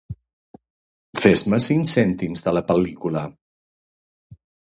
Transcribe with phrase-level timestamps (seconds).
[1.25, 3.25] Fes-me cinc cèntims de la pel·lícula.